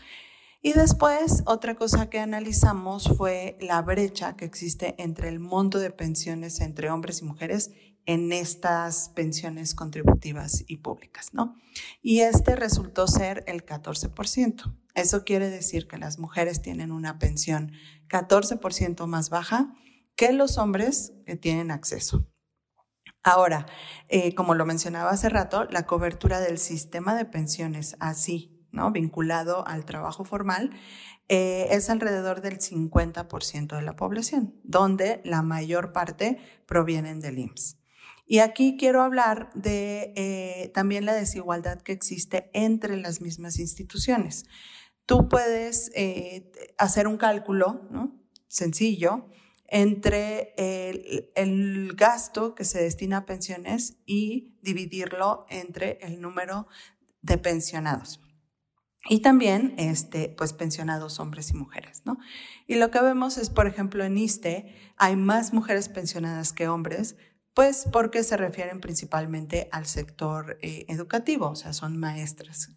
Y 0.62 0.72
después, 0.72 1.44
otra 1.46 1.76
cosa 1.76 2.10
que 2.10 2.18
analizamos 2.18 3.08
fue 3.16 3.56
la 3.60 3.80
brecha 3.82 4.34
que 4.36 4.44
existe 4.44 4.96
entre 4.98 5.28
el 5.28 5.38
monto 5.38 5.78
de 5.78 5.90
pensiones 5.90 6.60
entre 6.60 6.90
hombres 6.90 7.20
y 7.20 7.24
mujeres 7.24 7.70
en 8.06 8.32
estas 8.32 9.10
pensiones 9.10 9.74
contributivas 9.74 10.64
y 10.66 10.78
públicas, 10.78 11.34
¿no? 11.34 11.56
Y 12.02 12.20
este 12.20 12.56
resultó 12.56 13.06
ser 13.06 13.44
el 13.46 13.66
14%. 13.66 14.74
Eso 14.94 15.24
quiere 15.24 15.50
decir 15.50 15.86
que 15.86 15.98
las 15.98 16.18
mujeres 16.18 16.62
tienen 16.62 16.92
una 16.92 17.18
pensión 17.18 17.72
14% 18.08 19.06
más 19.06 19.28
baja 19.28 19.74
que 20.14 20.32
los 20.32 20.56
hombres 20.56 21.12
que 21.26 21.36
tienen 21.36 21.70
acceso. 21.70 22.26
Ahora, 23.22 23.66
eh, 24.08 24.34
como 24.34 24.54
lo 24.54 24.64
mencionaba 24.64 25.10
hace 25.10 25.28
rato, 25.28 25.64
la 25.64 25.84
cobertura 25.84 26.40
del 26.40 26.58
sistema 26.58 27.16
de 27.16 27.24
pensiones 27.24 27.96
así, 27.98 28.64
¿no? 28.70 28.92
Vinculado 28.92 29.66
al 29.66 29.84
trabajo 29.84 30.24
formal, 30.24 30.70
eh, 31.28 31.66
es 31.70 31.90
alrededor 31.90 32.40
del 32.40 32.60
50% 32.60 33.74
de 33.74 33.82
la 33.82 33.96
población, 33.96 34.54
donde 34.62 35.20
la 35.24 35.42
mayor 35.42 35.92
parte 35.92 36.38
provienen 36.66 37.20
del 37.20 37.40
IMSS. 37.40 37.78
Y 38.26 38.40
aquí 38.40 38.76
quiero 38.76 39.02
hablar 39.02 39.50
de 39.54 40.12
eh, 40.16 40.70
también 40.74 41.06
la 41.06 41.14
desigualdad 41.14 41.80
que 41.80 41.92
existe 41.92 42.50
entre 42.52 42.96
las 42.96 43.20
mismas 43.20 43.58
instituciones. 43.60 44.44
Tú 45.06 45.28
puedes 45.28 45.92
eh, 45.94 46.50
hacer 46.76 47.06
un 47.06 47.16
cálculo 47.16 47.86
¿no? 47.90 48.20
sencillo 48.48 49.28
entre 49.68 50.54
el, 50.56 51.30
el, 51.36 51.92
gasto 51.94 52.54
que 52.54 52.64
se 52.64 52.82
destina 52.82 53.18
a 53.18 53.26
pensiones 53.26 53.96
y 54.06 54.58
dividirlo 54.60 55.46
entre 55.48 55.98
el 56.02 56.20
número 56.20 56.66
de 57.22 57.38
pensionados. 57.38 58.20
Y 59.08 59.20
también, 59.20 59.74
este, 59.78 60.34
pues, 60.36 60.52
pensionados 60.52 61.20
hombres 61.20 61.50
y 61.50 61.54
mujeres, 61.54 62.02
¿no? 62.04 62.18
Y 62.66 62.74
lo 62.74 62.90
que 62.90 63.00
vemos 63.00 63.38
es, 63.38 63.50
por 63.50 63.66
ejemplo, 63.66 64.04
en 64.04 64.18
ISTE 64.18 64.74
hay 64.96 65.14
más 65.16 65.52
mujeres 65.52 65.88
pensionadas 65.88 66.52
que 66.52 66.68
hombres, 66.68 67.16
pues 67.56 67.88
porque 67.90 68.22
se 68.22 68.36
refieren 68.36 68.82
principalmente 68.82 69.70
al 69.72 69.86
sector 69.86 70.58
eh, 70.60 70.84
educativo, 70.88 71.48
o 71.48 71.56
sea, 71.56 71.72
son 71.72 71.96
maestras. 71.96 72.68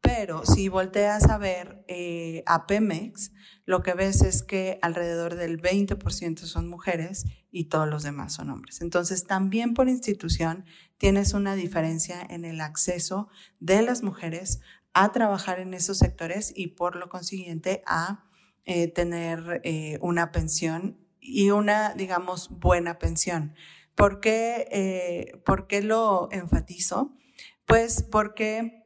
Pero 0.00 0.46
si 0.46 0.68
volteas 0.68 1.28
a 1.28 1.38
ver 1.38 1.84
eh, 1.88 2.44
a 2.46 2.68
Pemex, 2.68 3.32
lo 3.66 3.82
que 3.82 3.94
ves 3.94 4.22
es 4.22 4.44
que 4.44 4.78
alrededor 4.80 5.34
del 5.34 5.60
20% 5.60 6.38
son 6.38 6.68
mujeres 6.68 7.24
y 7.50 7.64
todos 7.64 7.88
los 7.88 8.04
demás 8.04 8.34
son 8.34 8.50
hombres. 8.50 8.80
Entonces, 8.80 9.26
también 9.26 9.74
por 9.74 9.88
institución 9.88 10.66
tienes 10.98 11.34
una 11.34 11.56
diferencia 11.56 12.24
en 12.30 12.44
el 12.44 12.60
acceso 12.60 13.28
de 13.58 13.82
las 13.82 14.04
mujeres 14.04 14.60
a 14.94 15.10
trabajar 15.10 15.58
en 15.58 15.74
esos 15.74 15.98
sectores 15.98 16.52
y 16.54 16.68
por 16.68 16.94
lo 16.94 17.08
consiguiente 17.08 17.82
a 17.86 18.24
eh, 18.66 18.86
tener 18.86 19.62
una 20.00 20.30
pensión 20.30 20.96
y 21.18 21.50
una, 21.50 21.94
digamos, 21.94 22.50
buena 22.50 23.00
pensión. 23.00 23.56
¿Por 23.94 24.20
qué, 24.20 24.68
eh, 24.70 25.42
¿Por 25.44 25.66
qué 25.66 25.82
lo 25.82 26.28
enfatizo? 26.32 27.14
Pues 27.66 28.02
porque 28.02 28.82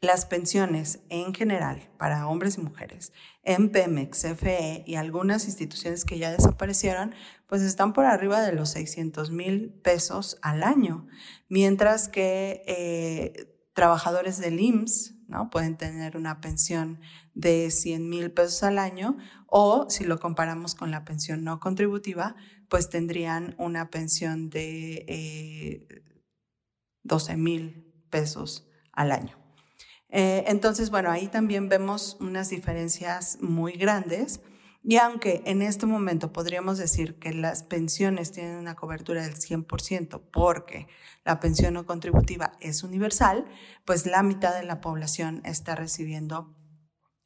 las 0.00 0.26
pensiones 0.26 1.00
en 1.08 1.34
general 1.34 1.90
para 1.98 2.28
hombres 2.28 2.56
y 2.56 2.60
mujeres 2.60 3.12
en 3.42 3.70
Pemex, 3.70 4.22
CFE 4.22 4.84
y 4.86 4.94
algunas 4.94 5.46
instituciones 5.46 6.04
que 6.04 6.18
ya 6.18 6.30
desaparecieron, 6.30 7.14
pues 7.46 7.62
están 7.62 7.92
por 7.92 8.04
arriba 8.04 8.40
de 8.42 8.52
los 8.52 8.70
600 8.70 9.30
mil 9.30 9.72
pesos 9.82 10.38
al 10.42 10.62
año, 10.62 11.08
mientras 11.48 12.08
que 12.08 12.62
eh, 12.66 13.58
trabajadores 13.72 14.38
del 14.38 14.60
IMSS 14.60 15.14
¿no? 15.28 15.50
pueden 15.50 15.76
tener 15.76 16.16
una 16.16 16.40
pensión 16.40 17.00
de 17.34 17.70
100 17.70 18.08
mil 18.08 18.30
pesos 18.30 18.62
al 18.62 18.78
año 18.78 19.16
o 19.46 19.88
si 19.88 20.04
lo 20.04 20.20
comparamos 20.20 20.74
con 20.74 20.90
la 20.90 21.04
pensión 21.04 21.42
no 21.42 21.58
contributiva, 21.60 22.36
pues 22.68 22.90
tendrían 22.90 23.54
una 23.58 23.90
pensión 23.90 24.50
de 24.50 25.86
12 27.02 27.32
eh, 27.32 27.36
mil 27.36 28.04
pesos 28.10 28.68
al 28.92 29.12
año. 29.12 29.38
Eh, 30.10 30.44
entonces, 30.46 30.90
bueno, 30.90 31.10
ahí 31.10 31.28
también 31.28 31.68
vemos 31.68 32.16
unas 32.20 32.48
diferencias 32.50 33.38
muy 33.40 33.72
grandes. 33.72 34.40
Y 34.82 34.96
aunque 34.96 35.42
en 35.44 35.60
este 35.60 35.86
momento 35.86 36.32
podríamos 36.32 36.78
decir 36.78 37.18
que 37.18 37.34
las 37.34 37.62
pensiones 37.62 38.32
tienen 38.32 38.56
una 38.56 38.74
cobertura 38.74 39.22
del 39.22 39.34
100% 39.34 40.22
porque 40.32 40.86
la 41.24 41.40
pensión 41.40 41.74
no 41.74 41.84
contributiva 41.84 42.52
es 42.60 42.84
universal, 42.84 43.44
pues 43.84 44.06
la 44.06 44.22
mitad 44.22 44.54
de 44.54 44.64
la 44.64 44.80
población 44.80 45.42
está 45.44 45.74
recibiendo 45.74 46.54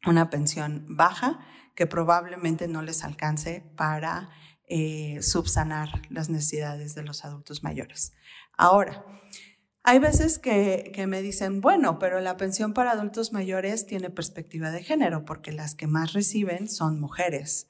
una 0.07 0.31
pensión 0.31 0.87
baja 0.89 1.41
que 1.77 1.87
probablemente 1.87 2.69
no 2.69 2.83
les 2.83 3.05
alcance 3.05 3.63
para 3.77 4.31
eh, 4.75 5.21
subsanar 5.21 6.01
las 6.09 6.31
necesidades 6.31 6.95
de 6.95 7.03
los 7.03 7.27
adultos 7.27 7.63
mayores. 7.63 8.15
Ahora, 8.57 9.05
hay 9.83 9.99
veces 9.99 10.39
que, 10.39 10.93
que, 10.95 11.07
me 11.07 11.21
dicen, 11.21 11.61
bueno, 11.61 11.99
pero 11.99 12.21
la 12.21 12.39
pensión 12.39 12.73
para 12.73 12.93
adultos 12.93 13.35
mayores 13.35 13.85
tiene 13.85 14.09
perspectiva 14.09 14.71
de 14.71 14.83
género, 14.83 15.27
porque 15.27 15.53
las 15.53 15.75
que 15.75 15.87
más 15.87 16.15
reciben 16.15 16.71
son 16.71 16.99
mujeres. 16.99 17.69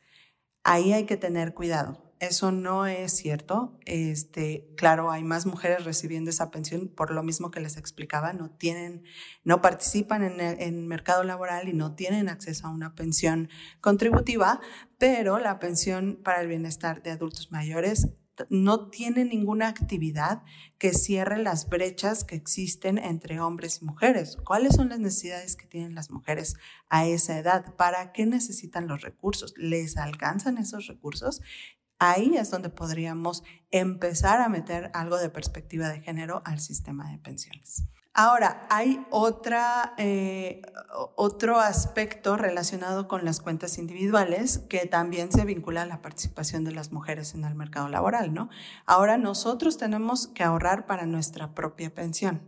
Ahí 0.63 0.93
hay 0.93 1.05
que 1.05 1.17
tener 1.17 1.55
cuidado. 1.55 2.12
Eso 2.23 2.53
no 2.53 2.87
es 2.87 3.17
cierto. 3.17 3.81
Este, 3.85 4.69
claro, 4.77 5.11
hay 5.11 5.25
más 5.25 5.45
mujeres 5.45 5.85
recibiendo 5.85 6.31
esa 6.31 6.53
pensión 6.53 6.87
por 6.87 7.11
lo 7.11 7.25
mismo 7.25 7.51
que 7.51 7.59
les 7.59 7.77
explicaba, 7.77 8.33
no 8.33 8.49
tienen, 8.49 9.03
no 9.43 9.61
participan 9.61 10.23
en 10.23 10.41
el 10.41 10.87
mercado 10.87 11.25
laboral 11.25 11.69
y 11.69 11.73
no 11.73 11.97
tienen 11.97 12.29
acceso 12.29 12.69
a 12.69 12.71
una 12.71 12.95
pensión 12.95 13.49
contributiva, 13.81 14.61
pero 14.99 15.41
la 15.41 15.59
pensión 15.59 16.21
para 16.23 16.43
el 16.43 16.47
bienestar 16.47 17.03
de 17.03 17.11
adultos 17.11 17.51
mayores 17.51 18.07
no 18.51 18.89
tiene 18.89 19.25
ninguna 19.25 19.67
actividad 19.67 20.45
que 20.79 20.95
cierre 20.95 21.43
las 21.43 21.69
brechas 21.69 22.23
que 22.23 22.37
existen 22.37 22.99
entre 22.99 23.41
hombres 23.41 23.81
y 23.83 23.85
mujeres. 23.85 24.37
¿Cuáles 24.45 24.77
son 24.77 24.91
las 24.91 25.01
necesidades 25.01 25.57
que 25.57 25.67
tienen 25.67 25.97
las 25.97 26.13
mujeres 26.13 26.55
a 26.89 27.05
esa 27.05 27.37
edad? 27.37 27.75
¿Para 27.75 28.13
qué 28.13 28.27
necesitan 28.27 28.87
los 28.87 29.03
recursos? 29.03 29.55
¿Les 29.57 29.97
alcanzan 29.97 30.59
esos 30.59 30.87
recursos? 30.87 31.41
Ahí 32.05 32.37
es 32.37 32.51
donde 32.51 32.69
podríamos 32.69 33.45
empezar 33.71 34.41
a 34.41 34.49
meter 34.49 34.91
algo 34.93 35.19
de 35.19 35.31
perspectiva 35.31 35.89
de 35.89 36.01
género 36.01 36.43
al 36.45 36.59
sistema 36.59 37.09
de 37.09 37.19
pensiones. 37.19 37.85
Ahora, 38.13 38.67
hay 38.71 39.07
otra, 39.13 39.95
eh, 39.99 40.63
otro 41.15 41.61
aspecto 41.61 42.37
relacionado 42.37 43.07
con 43.07 43.25
las 43.25 43.39
cuentas 43.39 43.79
individuales 43.79 44.59
que 44.59 44.87
también 44.87 45.31
se 45.31 45.45
vincula 45.45 45.83
a 45.83 45.87
la 45.87 46.03
participación 46.03 46.65
de 46.65 46.73
las 46.73 46.91
mujeres 46.91 47.37
en 47.37 47.45
el 47.45 47.55
mercado 47.55 47.89
laboral, 47.89 48.35
¿no? 48.35 48.51
Ahora 48.85 49.17
nosotros 49.17 49.79
tenemos 49.79 50.27
que 50.27 50.43
ahorrar 50.43 50.87
para 50.87 51.07
nuestra 51.07 51.55
propia 51.55 51.95
pensión. 51.95 52.43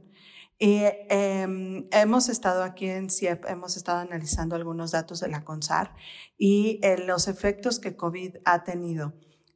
Y 0.58 0.82
em, 1.08 1.86
hemos 1.92 2.28
estado 2.28 2.64
aquí 2.64 2.86
en 2.88 3.08
CIEP, 3.08 3.44
hemos 3.46 3.76
estado 3.76 4.00
analizando 4.00 4.56
algunos 4.56 4.90
datos 4.90 5.20
de 5.20 5.28
la 5.28 5.44
CONSAR 5.44 5.94
y 6.36 6.80
eh, 6.82 6.98
los 6.98 7.28
efectos 7.28 7.78
que 7.78 7.94
COVID 7.94 8.38
ha 8.44 8.64
tenido 8.64 9.14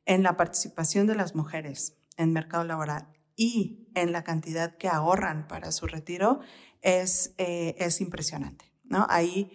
en 0.08 0.22
la 0.22 0.36
participación 0.36 1.06
de 1.06 1.14
las 1.14 1.34
mujeres 1.34 1.98
en 2.16 2.32
mercado 2.32 2.64
laboral 2.64 3.12
y 3.36 3.90
en 3.94 4.10
la 4.10 4.24
cantidad 4.24 4.76
que 4.78 4.88
ahorran 4.88 5.46
para 5.46 5.70
su 5.70 5.86
retiro 5.86 6.40
es, 6.80 7.34
eh, 7.36 7.76
es 7.78 8.00
impresionante. 8.00 8.72
¿no? 8.84 9.06
Ahí 9.10 9.52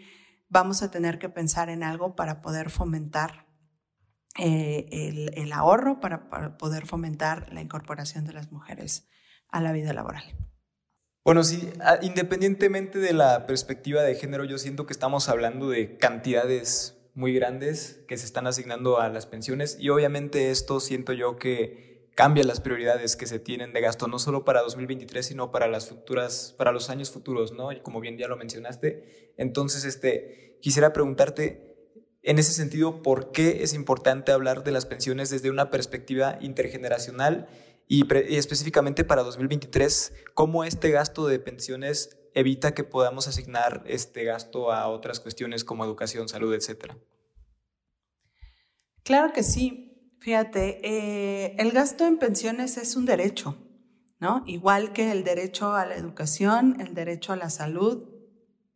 vamos 0.50 0.84
a 0.84 0.92
tener 0.92 1.18
que 1.18 1.28
pensar 1.28 1.70
en 1.70 1.84
algo 1.84 2.16
para 2.16 2.42
poder 2.42 2.70
fomentar 2.70 3.48
eh, 4.38 4.88
el, 4.92 5.32
el, 5.36 5.52
ahorro, 5.54 6.00
para, 6.00 6.30
para 6.30 6.56
poder 6.58 6.86
fomentar 6.86 7.52
la 7.52 7.62
incorporación 7.62 8.24
de 8.26 8.34
las 8.34 8.52
mujeres 8.52 9.10
a 9.50 9.60
la 9.60 9.72
vida 9.72 9.92
laboral. 9.92 10.24
Bueno, 11.26 11.44
sí, 11.44 11.68
independientemente 12.04 13.00
de 13.00 13.14
la 13.14 13.48
perspectiva 13.48 14.04
de 14.04 14.14
género, 14.16 14.44
yo 14.44 14.60
siento 14.60 14.86
que 14.86 14.94
estamos 14.94 15.30
hablando 15.30 15.70
de 15.70 15.98
cantidades 15.98 17.03
muy 17.14 17.34
grandes 17.34 18.04
que 18.08 18.18
se 18.18 18.26
están 18.26 18.48
asignando 18.48 19.00
a 19.00 19.10
las 19.10 19.26
pensiones 19.28 19.78
y 19.80 19.90
obviamente 19.90 20.50
esto 20.50 20.80
siento 20.80 21.14
yo 21.14 21.36
que 21.38 22.10
cambia 22.16 22.44
las 22.44 22.60
prioridades 22.60 23.16
que 23.16 23.28
se 23.28 23.40
tienen 23.40 23.74
de 23.74 23.82
gasto 23.82 24.08
no 24.08 24.20
solo 24.20 24.46
para 24.46 24.62
2023 24.62 25.26
sino 25.26 25.52
para 25.52 25.68
las 25.68 25.88
futuras 25.88 26.56
para 26.58 26.72
los 26.72 26.90
años 26.90 27.12
futuros, 27.12 27.52
¿no? 27.52 27.72
Y 27.72 27.82
como 27.82 28.00
bien 28.00 28.18
ya 28.18 28.28
lo 28.28 28.38
mencionaste, 28.38 29.34
entonces 29.38 29.86
este 29.86 30.58
quisiera 30.62 30.94
preguntarte 30.94 31.74
en 32.24 32.40
ese 32.40 32.54
sentido, 32.54 33.02
¿por 33.04 33.32
qué 33.32 33.64
es 33.64 33.74
importante 33.74 34.32
hablar 34.32 34.64
de 34.64 34.72
las 34.72 34.86
pensiones 34.86 35.30
desde 35.30 35.50
una 35.50 35.70
perspectiva 35.70 36.38
intergeneracional 36.40 37.48
y, 37.88 38.06
y 38.32 38.38
específicamente 38.38 39.04
para 39.04 39.24
2023, 39.24 40.14
cómo 40.34 40.64
este 40.64 40.90
gasto 40.90 41.28
de 41.28 41.40
pensiones 41.40 42.18
evita 42.34 42.74
que 42.74 42.84
podamos 42.84 43.28
asignar 43.28 43.84
este 43.86 44.24
gasto 44.24 44.72
a 44.72 44.88
otras 44.88 45.20
cuestiones 45.20 45.64
como 45.64 45.86
educación, 45.86 46.28
salud, 46.30 46.54
etcétera. 46.54 46.98
Claro 49.04 49.34
que 49.34 49.44
sí. 49.44 49.90
Fíjate, 50.20 50.80
eh, 50.88 51.56
el 51.60 51.72
gasto 51.72 52.06
en 52.06 52.18
pensiones 52.18 52.78
es 52.78 52.96
un 52.96 53.06
derecho, 53.06 53.58
¿no? 54.20 54.44
Igual 54.46 54.94
que 54.94 55.12
el 55.12 55.26
derecho 55.26 55.74
a 55.76 55.86
la 55.86 55.96
educación, 55.96 56.78
el 56.80 56.94
derecho 56.94 57.34
a 57.34 57.36
la 57.36 57.50
salud, 57.50 58.10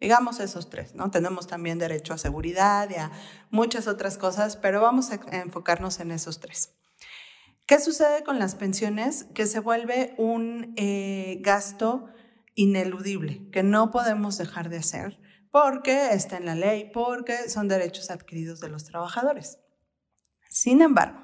digamos 0.02 0.42
esos 0.42 0.70
tres, 0.70 0.94
¿no? 0.94 1.10
Tenemos 1.10 1.48
también 1.48 1.80
derecho 1.80 2.14
a 2.14 2.18
seguridad 2.18 2.90
y 2.90 2.96
a 2.96 3.12
muchas 3.50 3.88
otras 3.88 4.18
cosas, 4.18 4.58
pero 4.58 4.82
vamos 4.82 5.12
a 5.12 5.22
enfocarnos 5.38 6.02
en 6.02 6.12
esos 6.12 6.42
tres. 6.42 6.74
¿Qué 7.66 7.80
sucede 7.80 8.24
con 8.24 8.40
las 8.40 8.56
pensiones? 8.56 9.26
Que 9.34 9.46
se 9.46 9.60
vuelve 9.60 10.16
un 10.18 10.74
eh, 10.76 11.40
gasto 11.42 12.10
ineludible, 12.58 13.50
que 13.52 13.64
no 13.64 13.92
podemos 13.92 14.38
dejar 14.38 14.70
de 14.70 14.78
hacer 14.78 15.22
porque 15.52 16.10
está 16.12 16.38
en 16.38 16.46
la 16.46 16.56
ley, 16.56 16.90
porque 16.92 17.50
son 17.50 17.68
derechos 17.68 18.10
adquiridos 18.10 18.60
de 18.60 18.70
los 18.70 18.84
trabajadores. 18.84 19.60
Sin 20.50 20.82
embargo, 20.82 21.20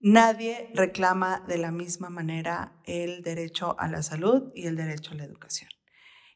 nadie 0.00 0.70
reclama 0.74 1.42
de 1.48 1.58
la 1.58 1.72
misma 1.72 2.10
manera 2.10 2.78
el 2.84 3.22
derecho 3.22 3.74
a 3.80 3.88
la 3.88 4.02
salud 4.02 4.52
y 4.54 4.66
el 4.66 4.76
derecho 4.76 5.12
a 5.12 5.14
la 5.14 5.24
educación. 5.24 5.70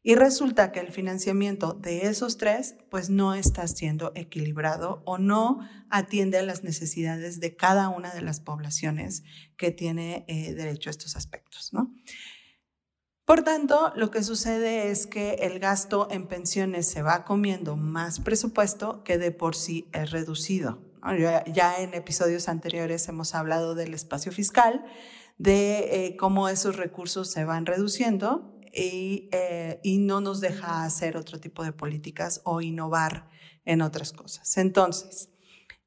Y 0.02 0.14
resulta 0.14 0.72
que 0.72 0.80
el 0.80 0.90
financiamiento 0.90 1.74
de 1.74 2.06
esos 2.06 2.38
tres 2.38 2.76
pues 2.90 3.10
no 3.10 3.34
está 3.34 3.68
siendo 3.68 4.12
equilibrado 4.14 5.02
o 5.04 5.18
no 5.18 5.68
atiende 5.90 6.38
a 6.38 6.42
las 6.42 6.64
necesidades 6.64 7.40
de 7.40 7.56
cada 7.56 7.90
una 7.90 8.14
de 8.14 8.22
las 8.22 8.40
poblaciones 8.40 9.22
que 9.58 9.70
tiene 9.70 10.24
eh, 10.28 10.54
derecho 10.54 10.88
a 10.88 10.92
estos 10.92 11.14
aspectos. 11.14 11.74
¿no? 11.74 11.94
Por 13.28 13.42
tanto, 13.42 13.92
lo 13.94 14.10
que 14.10 14.22
sucede 14.22 14.90
es 14.90 15.06
que 15.06 15.34
el 15.42 15.58
gasto 15.58 16.08
en 16.10 16.26
pensiones 16.26 16.88
se 16.88 17.02
va 17.02 17.26
comiendo 17.26 17.76
más 17.76 18.20
presupuesto 18.20 19.04
que 19.04 19.18
de 19.18 19.32
por 19.32 19.54
sí 19.54 19.86
es 19.92 20.12
reducido. 20.12 20.78
Ya 21.52 21.76
en 21.82 21.92
episodios 21.92 22.48
anteriores 22.48 23.06
hemos 23.06 23.34
hablado 23.34 23.74
del 23.74 23.92
espacio 23.92 24.32
fiscal, 24.32 24.82
de 25.36 26.06
eh, 26.06 26.16
cómo 26.16 26.48
esos 26.48 26.76
recursos 26.76 27.30
se 27.30 27.44
van 27.44 27.66
reduciendo 27.66 28.58
eh, 28.72 29.78
y, 29.82 29.98
no 29.98 30.22
nos 30.22 30.40
deja 30.40 30.84
hacer 30.84 31.18
otro 31.18 31.38
tipo 31.38 31.62
de 31.64 31.72
políticas 31.72 32.40
o 32.44 32.62
innovar 32.62 33.28
en 33.66 33.82
otras 33.82 34.14
cosas. 34.14 34.56
Entonces, 34.56 35.28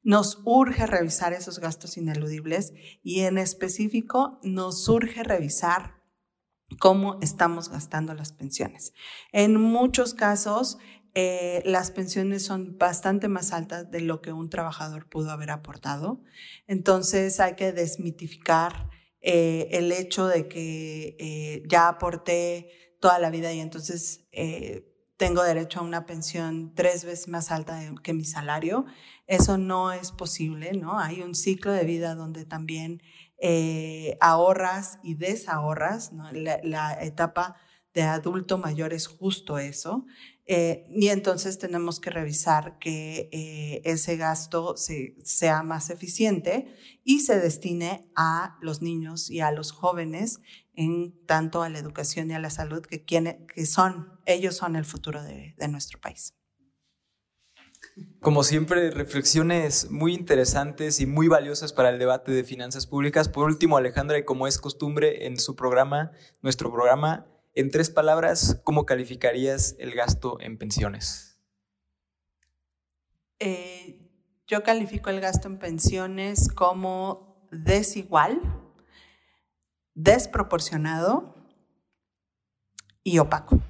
nos 0.04 0.40
urge 0.44 0.86
revisar 0.86 1.32
esos 1.32 1.58
gastos 1.58 1.96
ineludibles 1.96 2.72
y 3.02 3.22
en 3.22 3.36
específico 3.36 4.38
nos 4.44 4.88
urge 4.88 5.24
revisar 5.24 6.01
cómo 6.78 7.18
estamos 7.20 7.68
gastando 7.68 8.14
las 8.14 8.32
pensiones. 8.32 8.92
En 9.32 9.60
muchos 9.60 10.14
casos, 10.14 10.78
eh, 11.14 11.62
las 11.66 11.90
pensiones 11.90 12.44
son 12.44 12.78
bastante 12.78 13.28
más 13.28 13.52
altas 13.52 13.90
de 13.90 14.00
lo 14.00 14.22
que 14.22 14.32
un 14.32 14.48
trabajador 14.48 15.08
pudo 15.08 15.30
haber 15.30 15.50
aportado. 15.50 16.22
Entonces 16.66 17.38
hay 17.40 17.54
que 17.54 17.72
desmitificar 17.72 18.88
eh, 19.22 19.68
el 19.70 19.92
hecho 19.92 20.26
de 20.26 20.48
que 20.48 21.16
eh, 21.20 21.62
ya 21.68 21.88
aporté 21.88 22.96
toda 23.00 23.20
la 23.20 23.30
vida 23.30 23.52
y 23.52 23.60
entonces 23.60 24.26
eh, 24.32 24.88
tengo 25.16 25.44
derecho 25.44 25.78
a 25.78 25.82
una 25.84 26.06
pensión 26.06 26.74
tres 26.74 27.04
veces 27.04 27.28
más 27.28 27.52
alta 27.52 27.80
que 28.02 28.14
mi 28.14 28.24
salario. 28.24 28.84
Eso 29.28 29.58
no 29.58 29.92
es 29.92 30.10
posible, 30.10 30.72
¿no? 30.72 30.98
Hay 30.98 31.22
un 31.22 31.36
ciclo 31.36 31.70
de 31.70 31.84
vida 31.84 32.16
donde 32.16 32.44
también 32.44 33.00
ahorras 34.20 34.98
y 35.02 35.14
desahorras, 35.14 36.12
la 36.12 37.02
etapa 37.02 37.56
de 37.94 38.02
adulto 38.02 38.58
mayor 38.58 38.92
es 38.92 39.06
justo 39.06 39.58
eso. 39.58 40.06
Eh, 40.46 40.86
y 40.90 41.08
entonces 41.08 41.58
tenemos 41.58 42.00
que 42.00 42.10
revisar 42.10 42.78
que 42.78 43.28
eh, 43.32 43.80
ese 43.84 44.16
gasto 44.16 44.74
sea 44.76 45.62
más 45.62 45.88
eficiente 45.90 46.74
y 47.04 47.20
se 47.20 47.38
destine 47.38 48.10
a 48.16 48.58
los 48.60 48.82
niños 48.82 49.30
y 49.30 49.40
a 49.40 49.52
los 49.52 49.70
jóvenes 49.70 50.40
en 50.74 51.14
tanto 51.26 51.62
a 51.62 51.68
la 51.68 51.78
educación 51.78 52.30
y 52.30 52.34
a 52.34 52.40
la 52.40 52.50
salud 52.50 52.82
que, 52.82 53.04
que 53.04 53.66
son, 53.66 54.18
ellos 54.26 54.56
son 54.56 54.74
el 54.74 54.84
futuro 54.84 55.22
de 55.22 55.68
nuestro 55.68 56.00
país. 56.00 56.34
Como 58.20 58.44
siempre, 58.44 58.90
reflexiones 58.90 59.90
muy 59.90 60.14
interesantes 60.14 61.00
y 61.00 61.06
muy 61.06 61.28
valiosas 61.28 61.72
para 61.72 61.90
el 61.90 61.98
debate 61.98 62.32
de 62.32 62.44
finanzas 62.44 62.86
públicas. 62.86 63.28
Por 63.28 63.46
último, 63.46 63.76
Alejandra, 63.76 64.18
y 64.18 64.24
como 64.24 64.46
es 64.46 64.58
costumbre 64.58 65.26
en 65.26 65.38
su 65.38 65.56
programa, 65.56 66.12
nuestro 66.40 66.72
programa, 66.72 67.26
en 67.54 67.70
tres 67.70 67.90
palabras, 67.90 68.60
¿cómo 68.64 68.86
calificarías 68.86 69.76
el 69.78 69.92
gasto 69.92 70.40
en 70.40 70.56
pensiones? 70.56 71.38
Eh, 73.40 74.08
yo 74.46 74.62
califico 74.62 75.10
el 75.10 75.20
gasto 75.20 75.48
en 75.48 75.58
pensiones 75.58 76.48
como 76.48 77.48
desigual, 77.50 78.40
desproporcionado 79.94 81.34
y 83.02 83.18
opaco. 83.18 83.60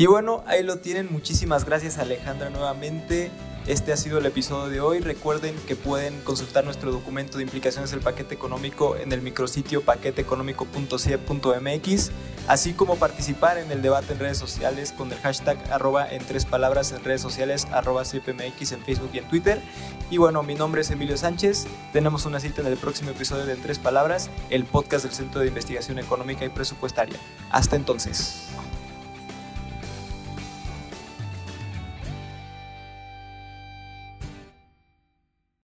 Y 0.00 0.06
bueno, 0.06 0.42
ahí 0.46 0.62
lo 0.62 0.78
tienen. 0.78 1.12
Muchísimas 1.12 1.66
gracias 1.66 1.98
Alejandra 1.98 2.48
nuevamente. 2.48 3.30
Este 3.66 3.92
ha 3.92 3.98
sido 3.98 4.16
el 4.16 4.24
episodio 4.24 4.70
de 4.70 4.80
hoy. 4.80 5.00
Recuerden 5.00 5.54
que 5.68 5.76
pueden 5.76 6.18
consultar 6.22 6.64
nuestro 6.64 6.90
documento 6.90 7.36
de 7.36 7.42
implicaciones 7.42 7.90
del 7.90 8.00
paquete 8.00 8.34
económico 8.34 8.96
en 8.96 9.12
el 9.12 9.20
micrositio 9.20 9.82
paqueteeconómico.cie.mx, 9.82 12.10
así 12.48 12.72
como 12.72 12.96
participar 12.96 13.58
en 13.58 13.70
el 13.70 13.82
debate 13.82 14.14
en 14.14 14.20
redes 14.20 14.38
sociales 14.38 14.92
con 14.92 15.12
el 15.12 15.18
hashtag 15.18 15.58
arroba 15.70 16.10
en 16.10 16.24
tres 16.24 16.46
palabras 16.46 16.92
en 16.92 17.04
redes 17.04 17.20
sociales 17.20 17.66
arroba 17.70 18.04
CPMX 18.04 18.72
en 18.72 18.82
Facebook 18.82 19.10
y 19.12 19.18
en 19.18 19.28
Twitter. 19.28 19.60
Y 20.10 20.16
bueno, 20.16 20.42
mi 20.42 20.54
nombre 20.54 20.80
es 20.80 20.90
Emilio 20.90 21.18
Sánchez. 21.18 21.66
Tenemos 21.92 22.24
una 22.24 22.40
cita 22.40 22.62
en 22.62 22.68
el 22.68 22.78
próximo 22.78 23.10
episodio 23.10 23.44
de 23.44 23.52
En 23.52 23.60
tres 23.60 23.78
palabras, 23.78 24.30
el 24.48 24.64
podcast 24.64 25.04
del 25.04 25.12
Centro 25.12 25.42
de 25.42 25.48
Investigación 25.48 25.98
Económica 25.98 26.46
y 26.46 26.48
Presupuestaria. 26.48 27.18
Hasta 27.50 27.76
entonces. 27.76 28.46